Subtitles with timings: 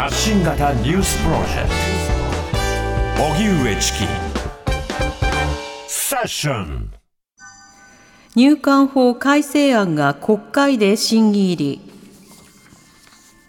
[0.00, 1.68] 発信型ニュースプロジェク
[3.18, 3.22] ト。
[3.22, 3.98] 荻上チキ。
[5.88, 6.90] セッション。
[8.34, 11.80] 入管法改正案が国会で審議入り。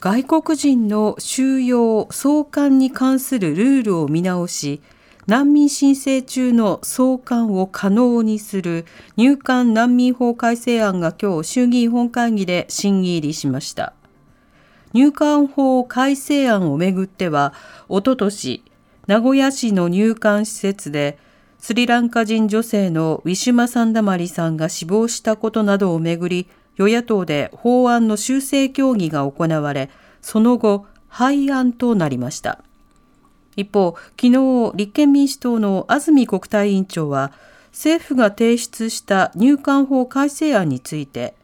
[0.01, 4.81] 外国人の収容・送還に関するルールを見直し
[5.27, 13.93] 難民申請中の送還を可能にする入管難民法改正案が今日衆議院本会議で審議入りしました。
[14.93, 17.53] 入管法改正案をめぐっては
[17.89, 18.63] おととし
[19.07, 21.17] 名古屋市の入管施設で
[21.59, 29.89] スリランカ人女性のウィシュマ・サンダマリさんが死亡したことなどをめぐり与野党で法案の修正協議が行われ
[30.21, 32.63] その後廃案となりました。
[33.57, 37.33] 一方昨日立憲民主党の安住国対委員長は
[37.71, 41.35] 政府が提出した入管法改正案について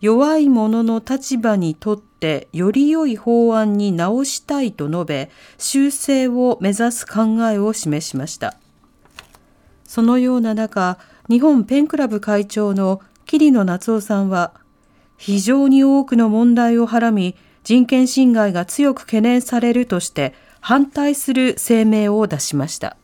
[0.00, 8.56] 弱い者の立場にとってより良い法案に直したいと述べ修正を目指す考えを示しました
[9.84, 14.52] そのような中日本ペンクラブ会長の桐野夏夫さんは
[15.16, 22.97] 非常に多くの問題をはらみ人権侵害が強く懸念されるとして反対する声明を出しました。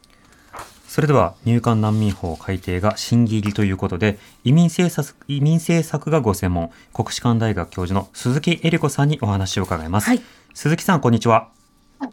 [0.95, 10.21] それでは入管難民法改定が審議入りということで移民政策移民政策がご専門国士舘大学教授の鈴木恵理子さんにお話を伺います、はい、
[10.55, 11.49] 鈴木さんこんにちは。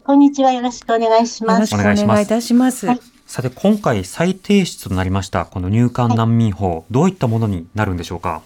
[0.02, 0.50] こんにちは。
[0.50, 1.54] よろしくお願いします。
[1.54, 8.42] よろしくお願いいたします、はい、さて今回再提出となりましたこの入管難民法、はい、どういったものになるんでしょうか？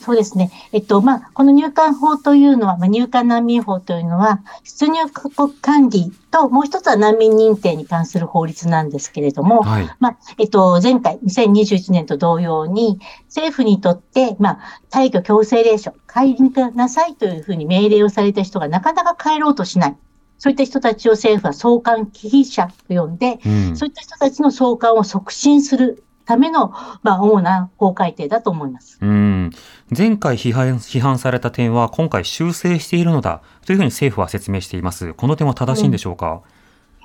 [0.00, 0.50] そうですね。
[0.72, 19.96] えっと、まあ、この入管法というのは、まあ、入管難民法というのは、出入国管理と、もう一つは難民認定に関する法律なんですけれども、はい、まあ、えっと、前回、2021年と同様に、政府にとって、まあ、退去強制令書、帰りなさいというふうに命令をされた人がなかなか帰ろうとしない。
[20.38, 28.98] そういった人たちを政府は送還忌避者と呼んで、うん、そういった人たちの送還を促進するための、まあ、主な法改定だと思います。
[29.02, 29.50] うん
[29.96, 35.12] 前回批判批判された点は今回修正しているのだというふうに政府は説明しています。
[35.14, 36.42] この点は正しいんでしょうか、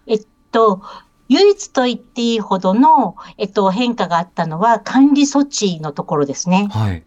[0.06, 0.84] うん、えっと、
[1.28, 6.68] 唯一と言っていいほどの、えっと、変化があったのは管理措置のところですね。
[6.70, 7.04] はい。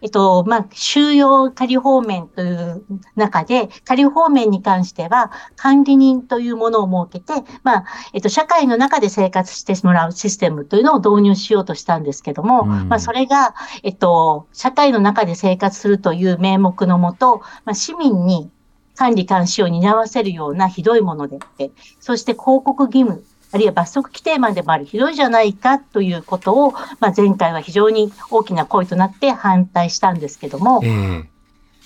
[0.00, 2.84] えっと、まあ、収容仮放免という
[3.16, 18.50] 中で、仮放免に関しては、管理人というものを設けて、まあ、えっと、社会の中で生活してもらうシステムというのを導入しようとしたんですけども、うん、まあ、それが、えっと、社会の中で生活するという名目のもと、まあ、市民に
[18.94, 21.70] 管理監視を担わせるようなひどいものであって、
[22.00, 31.24] そして広告義務あるいは罰則規定までもあるひどいじゃないかということを、まあ、前回は非常に大きな声となって反対したんですけども、えー、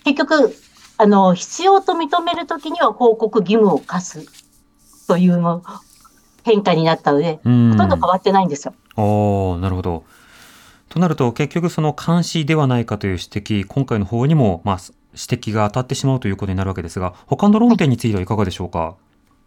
[0.05, 0.57] 結局、
[0.99, 4.27] あの、必要と認めるときには報告義務を課す
[5.07, 5.63] というの
[6.43, 8.75] 変化になったので、ほとんど変わってないんですよ。
[8.97, 10.05] おなるほど。
[10.89, 14.79] となると、結局その監視ではないかという指摘、今回の方にも、まあ、
[15.13, 18.79] 指摘が当たってしまうということになるわけですが、他の論点についてはいかがでしょうか？
[18.79, 18.95] はい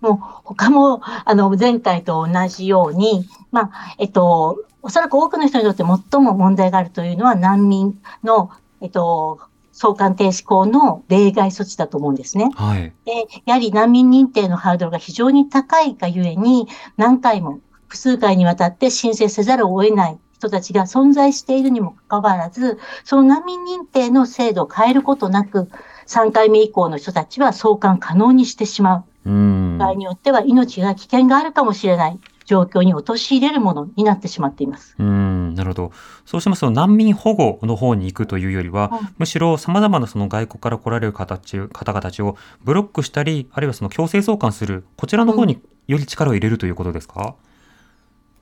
[0.05, 8.51] もう他も、あの、前回と同じように、まあ、えっと、おそらく多くの人にとって最も問題があるというのは難民の、
[8.81, 9.39] えっと、
[9.71, 12.51] 送還停止校の例外措置だと思うんですね。
[12.55, 12.93] はい。
[13.03, 16.67] で、やはり難民認定のハードルが非常に高いがゆえに、
[16.97, 25.69] 何回も複数回にわたって申請せざるを得ない人たちが存在しているにもかかわらず、その難民認定の制度を変えることなく、
[26.07, 29.03] 3回目以降の人たちは送還可能にしてしまう。
[29.25, 34.95] 場合によっては命が危険があるかもしれない状況に陥れるものになってしまっています。
[34.99, 35.91] うんなるほど。
[36.25, 47.35] そうしますと難民保護の方に行くというよりは、うん、むしろ様々なその外国から来られる方方々たちをブロックしたり、あるいはその強制送還する、こちらの方により力を入れるということですか、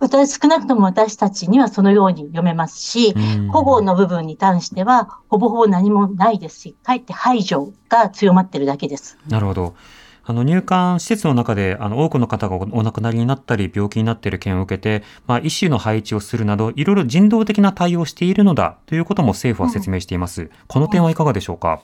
[0.02, 3.14] うん、私少なくとも私たちにはそのように読めますし、
[3.52, 9.18] 保護の部分に関しては、ほぼほぼ何もないですし、かえって排除が強まってるだけです。
[9.30, 9.76] なるほど。
[10.26, 20.44] あの入管施設の中であの多くの方がお亡くなりになったり病気になっている件を受けて、まあ、医師の配置をするなどいろいろ人道的な対応をしているのだということも政府は説明しています。
[20.44, 21.82] うん、この点はいかがでしょうか？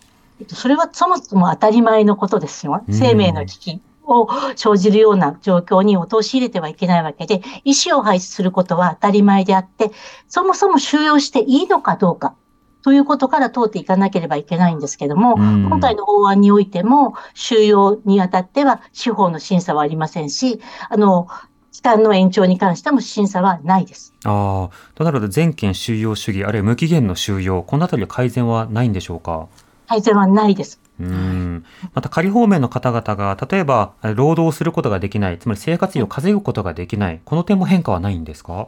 [0.47, 2.81] それはそもそも当たり前のことですよ。
[2.89, 9.92] 生命の危機を生じるような状況に陥れてはいけないわけで、医師を配置することは当たり前であって、
[10.30, 12.35] そもそも収容していいのかどうか。
[12.81, 21.28] ということから通っていかなければいけないんですけども、うん、今回の法案においても、収容にあたっては司法の審査はありませんし、あの、
[21.72, 24.14] 期間の延長に関しても審査はないです。
[24.26, 29.48] ああ、となると全件収容主義、あるいは無期限の収容、このあたりは改善はないんでしょうか？
[29.88, 30.80] 改善はないです。
[31.00, 38.68] うんまた仮放免の方々が例えば労働することができないつまり生活費を稼ぐことができないこの点も変化はないんですか？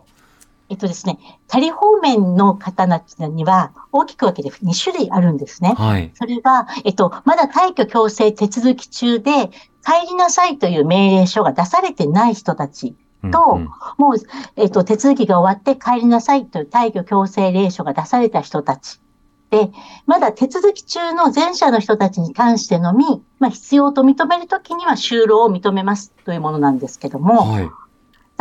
[0.72, 2.86] えっとですね、仮放免の方
[3.28, 5.74] には大きく分けて2種類あるんですね。
[5.78, 6.12] はい。
[6.16, 9.50] それが、えっと、まだ退去強制手続き中で
[9.86, 12.96] 帰りなさいという命令書が出されてない人たち
[13.32, 14.16] と、うんうん、もう、
[14.56, 19.02] えっと、手続きが終わって帰りなさいという退去強制令書が出された人たち
[19.50, 19.70] で、
[20.06, 27.70] まだ手続き中の前者の人たちに関してのみ、まあ、必要と認めるときには就労を認めますというものなんですけども、はい、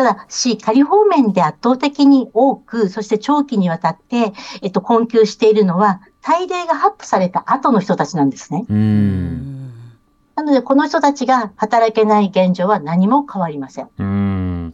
[0.00, 4.32] ただし、仮放免で圧倒的に多く、そして長期にわたって、
[4.62, 8.64] えっと、困窮しているのは、大例が発布された後の人たちなんですね。
[10.36, 14.72] なので、この人たちが働けない現状は何も変わりません。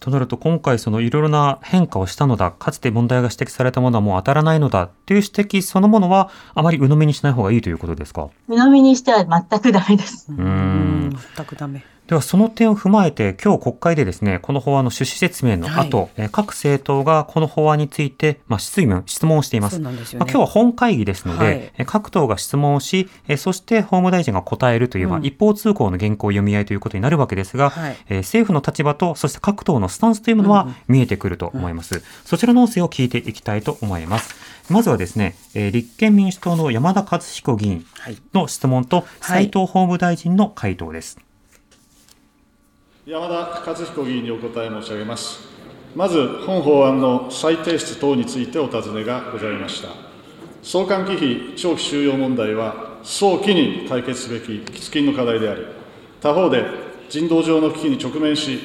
[0.00, 8.28] となると今回そのいろいろな変化をしたのだかつて問題が指摘されたものはもう当たらないのだっていう指摘そのものはあまり鵜呑みにしない方がいいということですか？
[8.48, 10.26] 鵜呑みにしては全くダメです。
[10.30, 11.18] うん。
[11.36, 27.72] 全くダメではその点を踏まえて今日国会でですねこの法案の趣旨説明の後、はい、各政党がこの法案について、まあ、質問質問をしています、ね、まあ、今日は本会議ですので、はい、各党が質問をしそして法務大臣が答えるという、まあ、一方通行の原稿読み合いということになるわけですが、
[28.08, 34.34] 政府の立場とそして各党のスタンスというものは見えてくると思います、うんうん、そちらの音声を聞いていきたいと思います。
[34.70, 37.86] まずはですね、えー、立憲民主党の山田勝彦議員
[38.32, 41.18] の質問と斉藤法務大臣の回答です、
[43.08, 45.40] 山田勝彦議員にお答え申し上げます。
[45.96, 49.88] まず、本法案の再提出等についてお尋ねがございました。
[50.62, 55.64] 送還忌避長期収容問題は、早期に解決すべき喫緊の課題であり、
[56.20, 56.66] 他方で
[57.08, 58.58] 人道上の危機に直面し、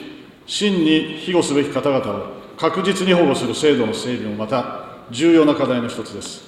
[0.46, 2.25] 真に庇護すべき方々を
[2.57, 6.44] 確実に保護する制度の整備もまた重要な課題の一つです。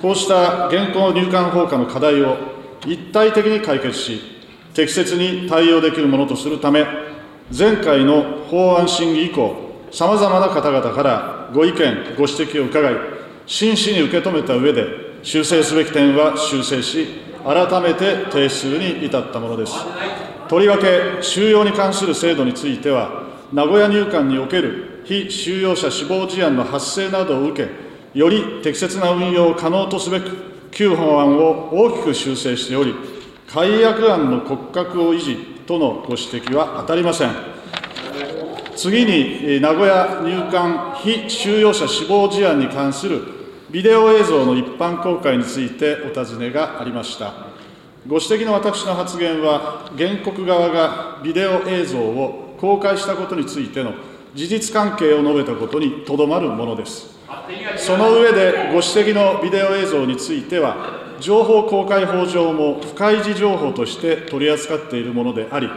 [0.00, 2.38] こうした現行入管法下の課題を
[2.86, 4.22] 一体的に解決し、
[4.72, 6.86] 適切に対応できるものとするため、
[7.52, 9.54] 前回の法案審議以降、
[9.92, 11.76] さまざまな方々からご意見、
[12.16, 12.94] ご指摘を伺い、
[13.46, 17.06] 真摯に受け止めた上で、修正すべき点は修正し、
[17.44, 19.74] 改めて提出に至ったものです。
[20.48, 23.22] とりわけ、収容に関する制度については、
[23.52, 27.70] 名古屋入管における非収容者死亡事案の発生などを受け、
[28.18, 30.30] より適切な運用を可能とすべく、
[30.72, 32.92] 旧法案を大きく修正しており、
[33.48, 37.30] 改悪案の骨格を維持とのご指摘は当たりません。
[38.76, 43.22] 次に、名古屋入管非収容者死亡事案に関する
[43.70, 47.34] ビデオ映像の一般公開についてお尋ねがありました。
[48.06, 53.94] ご指摘の私の発言は、原告側がビデオ映像を公開したことについての
[54.34, 57.16] 事実関係を述べたことにとどまるものです。
[57.78, 65.68] その上で、ご指摘のビデオ映像については、情報公開法上も不開示情報として取り扱っているものであり、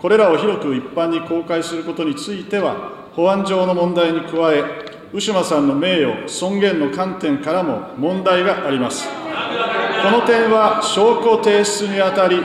[0.00, 2.74] これらを広く一般に公開することについては、
[3.14, 4.64] 保安上の問題に加え、
[5.12, 9.08] ウシュマさんの名誉、尊厳の観点からも問題があります。
[9.08, 12.38] この点は証拠提出にあたり、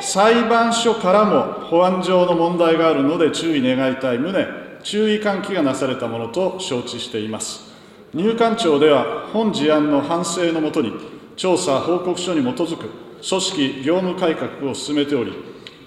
[0.00, 4.46] 裁判所からも保安上の問題があるので注意願いたい旨、
[4.82, 7.72] 注意喚起がなされたものと承知しています。
[8.12, 10.92] 入管庁では本事案の反省のもとに、
[11.36, 12.88] 調査報告書に基づく
[13.26, 15.32] 組織業務改革を進めており、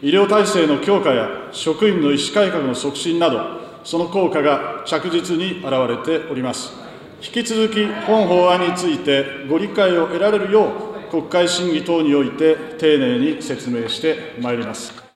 [0.01, 3.39] 医療体制の強化や職員の意思改革の促進など、
[3.83, 6.73] その効果が着実に表れております。
[7.21, 10.71] 引き続き本法案についてご理解を得られるよ
[11.07, 15.06] う、国会審議等において丁寧に説明してまいります。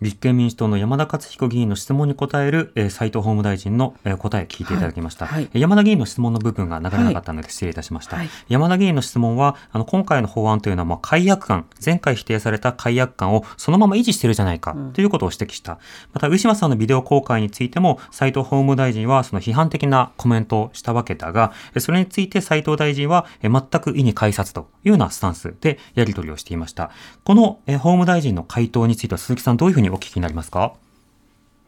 [0.00, 5.44] 立憲民主党の山田勝彦議員の質問に答える、えー、斉藤法務大臣の、えー、答え聞いていただきました、はい。
[5.44, 15.78] はい、山田議員の質問の部分が流れなかったので失礼いたしました、はい、山田議員の質問はあの今回の法案というのは、まあ、解約感前回否定された解約感をそのまま維持しているじゃないか、ということを指摘した。
[16.12, 26.90] また上島さんのビデオ公開についても斉藤法務大臣はその批判的なコメントをしたわけだがそれについて斉藤大臣は、えー、全く意に介さずというようなスタンスでやり取りをしていました。
[27.24, 30.72] この、えー、法務大臣の回答については鈴木さんどういうふうにお聞きになりますか？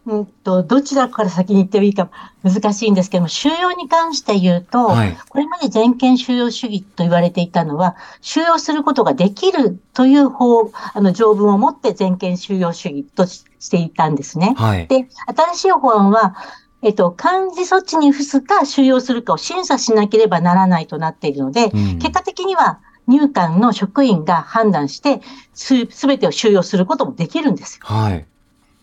[0.06, 2.10] うんと、どちらから先に言ってもいいか
[2.42, 14.54] 難しいんですけども、収容に関して言うと、はい、これまで全権収容主義と言われていたのは、収容することができるという法、あの条文をもって全権収容主義としていたんですね。
[14.56, 16.34] はい、で、新しい法案は、
[16.82, 25.20] えっと、監視措置に付すか収容するかを審査しなければならないとなっているので、うん、結果的には入管の職員が判断して、
[25.52, 27.84] すべてを収容することもできるんですよ。
[27.84, 28.24] はい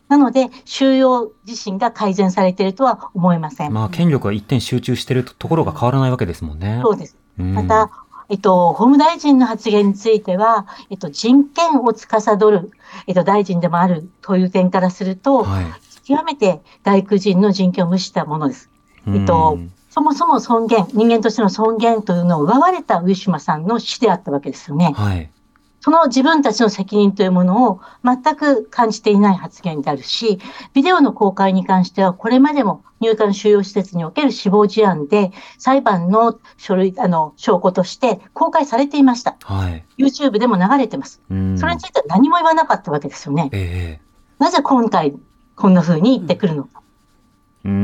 [0.09, 3.73] なので、収容自身が改善されているとは思いません。
[3.73, 6.79] まあ、権力が一点集中しているところが変わらないわけですもんね。
[6.81, 7.17] そうです。
[7.37, 7.91] また、
[8.29, 12.71] えっと、法務大臣の発言については、えっと、人権を司る、
[13.07, 15.65] えっと、大臣でもあるという点からすると、はい、
[16.05, 18.69] 極めて外国人の人権を無視したものです。
[19.07, 19.59] えっと、
[19.97, 24.93] そもそも尊厳、人間としての尊厳というのを奪われたウィシュマさんの死であったわけですよね。
[24.95, 25.31] はい、
[25.79, 30.39] その自分たちの責任というものを全く感じていない発言であるし、
[30.73, 39.35] ビデオの公開に関しては、これまでも入管収容施設における死亡事案で、裁判の書類、あの、証拠として公開されていました。
[39.41, 41.23] はい、YouTube でも流れてます。
[41.27, 41.33] そ
[41.65, 43.49] れについては何も言わなかったわけですよね。
[43.51, 45.15] えー、なぜ今回、
[45.55, 46.83] こんな風に言ってくるのか。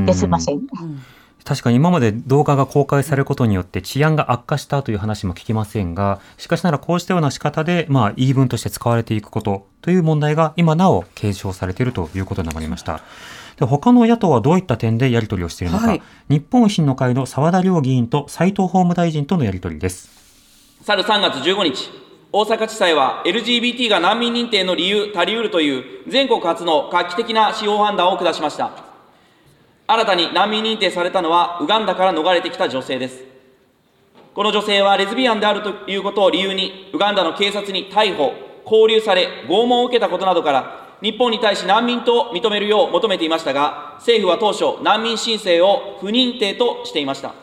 [0.06, 0.62] ですいません。
[1.46, 13.02] 確かに今まで動画が公開されることによって治安が悪化したという話も聞きませんが、しかしならこうしたような仕方で、まあ、言い分として使われていくことという問題が今なお継承されているということになりました。
[13.58, 20.10] で他の野党はどういった点でやり取りをしているのか、はい、日本維新の会の澤田亮議員と斉藤法務大臣とのやり取りです。
[20.82, 21.90] 去る3月15日、
[22.32, 28.93] 大阪地裁は LGBT が難民認定の理由足りうるという全国初の画期的な司法判断を下しました。
[29.94, 33.24] 新たに難民認定されたのは、ウガンダから逃れてきた女性です。
[34.34, 38.34] この女性はレズビアンであるということを理由に、ウガンダの警察に逮捕、
[38.66, 47.36] 拘留され、拷問を受けたことなどから、日本に対し難民と認めるよう求めていましたが、政府は当初、難民申請を不認定としていました。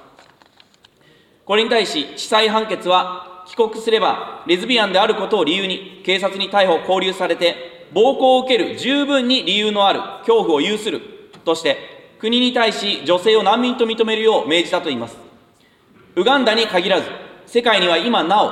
[1.45, 11.00] これに対し、地裁判決は、帰国すれば、レズビアンであることを理由に、警察に逮捕、拘留されて、暴行を受ける十分に理由のある恐怖を有する
[11.45, 15.17] として、国に対し女性を難民と認めるよう命じたといいます。
[16.17, 17.07] ウガンダに限らず、
[17.47, 18.45] 世界には今な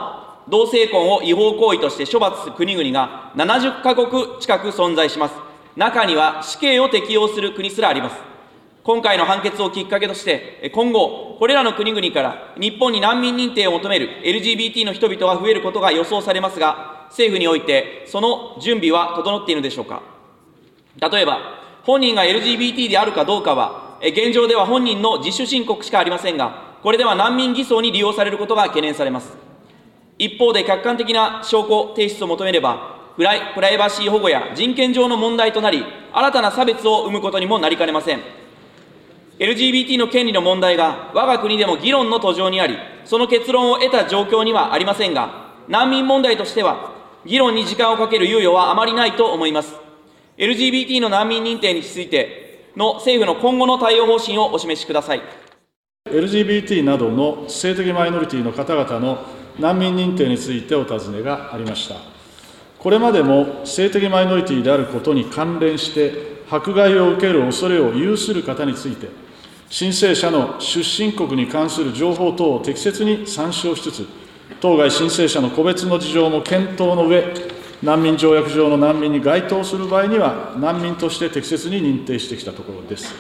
[0.47, 5.35] お、同性婚を違法行為として処罰する国々が70カ国近く存在します。
[5.77, 8.17] 中には死刑を適用する国すらあります。
[8.83, 20.03] 今回の判決をきっかけとして、今後、これらの国々から日本に難民認定を求める LGBT の人々が増えることが予想されますが、政府においてその準備は整っているのでしょうか。
[20.99, 29.33] 例えば、本人が LGBT であるかどうかは、現状では本人の自主申告しかありませんが、これでは難民偽装に利用されることが懸念されます。
[30.19, 38.21] 一方で客観的な証拠提出を求めれば、プライプライバシー保護や人権上の問題となり、新たな差別を生むことにもなりかねません。
[39.39, 42.77] LGBT の権利の問題が我が国でも議論の途上にあり、
[43.07, 46.93] その結論を得た状況にはありませんが、難民問題としては、
[47.25, 49.88] 議論に時間をかける猶予はあまりないと思います。
[50.39, 55.23] LGBT の難民認定についての政府の今後の対応方針をお示しください。
[56.07, 59.27] LGBT などの性的マイノリティの方々の
[59.59, 61.97] 難民認定についてお尋ねがありました。
[62.79, 66.13] これまでも性的マイノリティであることに関連して
[66.49, 69.09] 迫害を受ける恐れを有する方について、
[69.69, 74.07] 申請者の出身国に関する情報等を適切に参照しつつ、
[74.61, 83.15] 当該申請者の個別の事情も検討の上、難民条約上の難民に該当する場合には、難民として適切に認定してきたところです。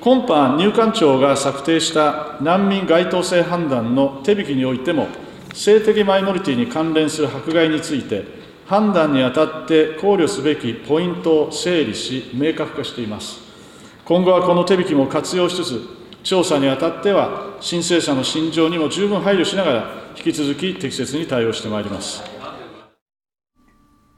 [0.00, 5.06] 今般、入管庁が策定した難民該当性判断の手引きにおいても、
[5.54, 8.24] 性的マイノリティに関連する迫害について、
[8.66, 13.38] 判断にあたって考慮すべきポイントを整理し、明確化しています。
[14.04, 15.80] 今後はこの手引きも活用しつつ、
[16.24, 22.31] 調査にあたっては、申請者の心情にも十分配慮しながら、引き続き適切に対応してまいります。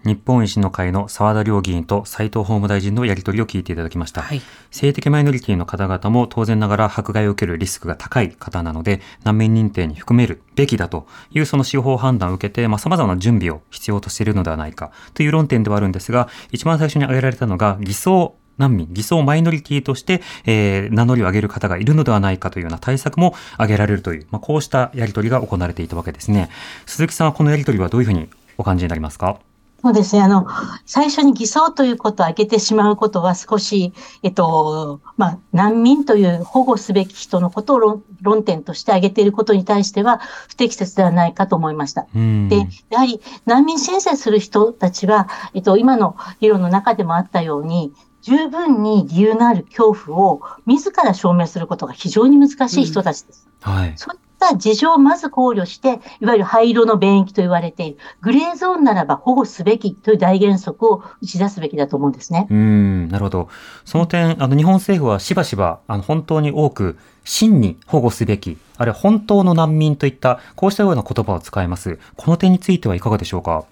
[0.05, 26.51] 日本維新の会の澤田亮議員と斉藤法務大臣のやり取りを聞いていただきました、はい、性的マイノリティの方々も当然ながら迫害を受けるリスクが高い方なので難民認定に含めるべきだというその司法判断を受けて、まあ、様々な準備を必要としているのではないかという論点ではあるんですが一番最初に挙げられたのが偽装難民、偽装マイノリティとして、えー、名乗りを上げる方がいるのではないかというような対策も挙げられるという、まあ、こうしたやり取りが行われていたわけですね。
[26.87, 29.41] 鈴木さんはこのやり取りはどういうふうにお感じになりますか？
[29.85, 30.23] そうですね。
[30.23, 30.47] あの、
[30.87, 42.07] 最初に偽装ということを挙げてしまうことは少し、えっと、まあ、難民という保護すべき人のことを論論点として挙げていることに対しては不適切ではないかと思いました。
[42.15, 53.51] で、やはり難民申請する人たちは、えっと、今の議論の中でもあったように、十分に理由のある恐怖を自ら証明することが非常に難しい人たちです。
[53.67, 54.21] うん、はい、そういっ
[54.51, 62.47] た事情をまず考慮して、いわゆる灰色の便益と言われている、グレーゾーンならば保護すべきという大原則を打ち出すべきだと思うんですね。
[62.51, 63.49] うん、なるほど。
[63.85, 71.99] その点、あの、日本政府はしばしば、あの、本当に多く、真に保護すべき、あるいは本当の難民といった、こうしたような言葉を使います。
[72.17, 73.65] この点についてはいかがでしょうか？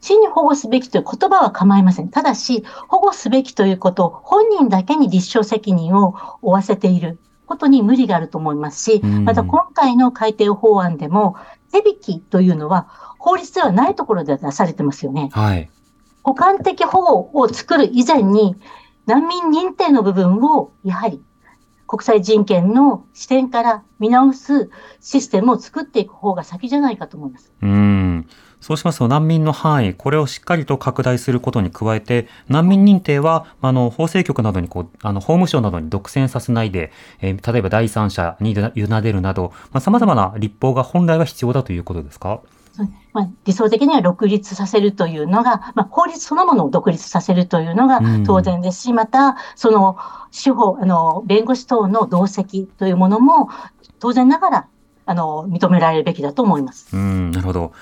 [0.00, 2.08] 真に保護すべきという言葉は構いません。
[2.08, 7.18] ただし、保護すべきということを本人だけに立証責任を負わせている。
[7.46, 11.36] ことに無理があると思いますし、また今回の改定法案でも、
[11.72, 12.88] 手引きというのは
[13.18, 15.30] 法律ではないところで出されてますよね。
[15.32, 15.70] はい。
[16.22, 18.56] 補完的保護を作る以前に、
[19.06, 21.22] 難民認定の部分をやはり
[21.86, 27.52] 国際人権の視点から見直すシステムを作っていく方が先じゃないかと思います。
[27.62, 28.28] うん
[28.60, 38.54] そうしますと難民の範囲、これをしっかりと拡大することに加えて、難民認定は、あの、法制局などにこう、あの、法務省などに独占させないで、えー、例えば第三者に委
[38.88, 42.40] ねるなど、まあ、様々な立法が本来は必要だということですか？
[43.14, 49.96] まあ、理想的には独立させるというのが、まあ、法律そのものを独立させるというのが当然ですし、うん、また、その
[50.30, 53.48] 司法、あの、弁護士等の同席というものも、
[53.98, 54.66] 当然ながら、
[55.06, 56.94] あの、認められるべきだと思います。
[56.94, 57.72] うん、なるほど。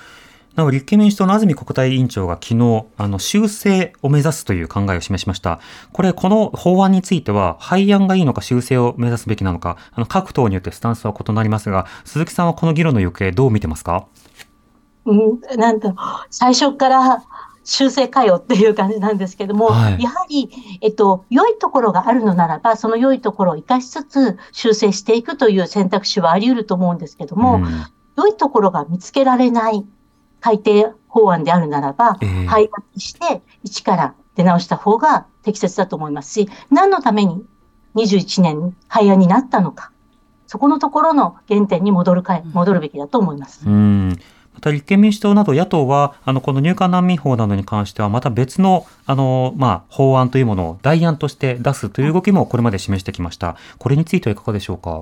[0.55, 5.59] なお、立憲民主党の安住国対委員長が昨日、あの、修正を目指すという考えを示しました。
[5.91, 14.07] これ、この法案については、廃案がいいのか修正を目指すべきなのか、あの、各党によってスタンスは異なりますが、鈴木さんはこの議論の行方どう見てますか？
[15.05, 15.93] うん、なんと、
[16.29, 17.23] 最初から
[17.65, 20.49] 修正かよっていう感じなんですけども、はい、やはり、
[20.81, 27.65] えっと、良いところがあるのならば、その良いところを生かしつつ修正していくという選択肢はあり得ると思うんですけども、うん、
[28.17, 29.85] 良いところが見つけられない
[30.45, 37.43] 改定法案であるならば、えー、廃案して、一から出直した方が適切だと思いますし、何のために
[37.95, 39.91] 21年廃案になったのか、
[40.45, 43.65] そこのところの原点に戻るか戻るべきだと思います。
[43.65, 44.19] うん
[44.53, 53.57] また立憲民主党など野党は、あの、この入管難民法などに関しては、また別の、あの、まあ、法案というものを代案として出すという動きもこれまで示してきました。
[53.79, 55.01] これについてはいかがでしょうか？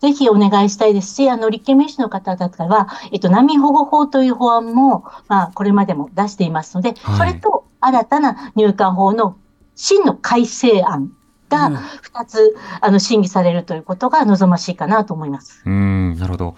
[0.00, 9.36] ぜひお願いしたいですし、あの、立憲民主の方々は、えっと、難民保護法という法案も、まあ、これまでも出していますので、はい、それと新たな入管法の
[9.74, 11.12] 真の改正案
[11.48, 11.70] が
[12.02, 15.62] 2つ、うん、あの、審議されるということが望ましいかなと思います。
[15.66, 16.54] うん、なるほど。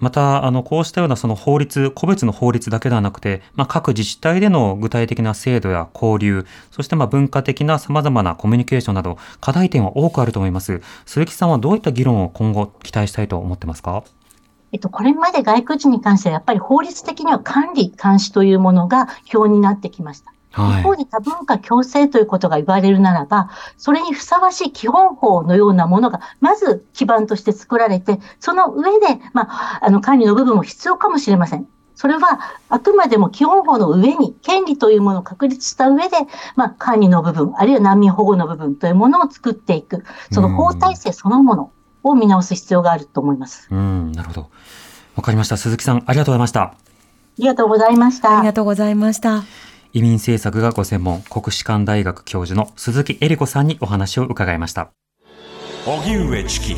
[0.00, 10.82] また、あの、こうしたようなその法律、個別の法律だけではなくて、まあ、各自治体での具体的な制度や交流、そしてまあ文化的な様々なコミュニケーションなど、課題点は多くあると思います。
[11.06, 14.02] 鈴木さんはどういった議論を今後期待したいと思ってますか？
[14.72, 20.32] えっと、これまで外国人に関してはやっぱり法律的には管理、監視というものが表になってきました。
[20.52, 31.66] 一方で多文化共生ということが言われるならば、それにふさわしい基本法のようなものが、まず基盤として作られて、その上で、まあ、あの、管理の部分も必要かもしれません。
[31.94, 36.16] それは、あくまでも基本法の上に、権利というものを確立した上で、
[36.56, 43.68] まあ、管理の部分、あるいは難民保護の部分というものを作っていく、その法体制そのものを見直す必要があると思います。
[43.70, 44.50] うん、なるほど。
[45.16, 45.56] わかりました。
[45.56, 46.62] 鈴木さん、ありがとうございました。
[46.62, 46.74] あ
[47.38, 48.38] りがとうございました。
[48.38, 49.69] ありがとうございました。
[49.92, 54.92] 移民政策がご専門、国士舘大学教授の鈴木恵理子さんにお話を伺いました。
[55.86, 56.74] 荻上チキ。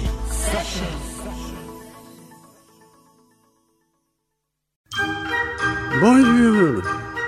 [6.00, 6.82] ボンジュール、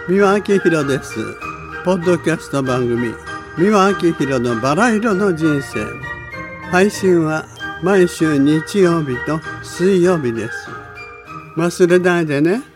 [0.09, 1.16] 三輪明宏です。
[1.85, 3.14] ポッドキャスト番組、
[3.59, 5.85] 三輪明宏のバラ色の人生。
[6.70, 7.44] 配信は
[7.83, 10.70] 毎週日曜日と水曜日です。
[11.57, 12.73] 忘れないでね。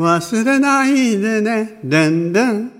[0.00, 2.79] 忘れないでね、でんでん。